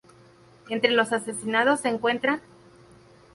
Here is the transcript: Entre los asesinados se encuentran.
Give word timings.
Entre 0.69 0.89
los 0.89 1.13
asesinados 1.13 1.81
se 1.81 1.89
encuentran. 1.89 2.41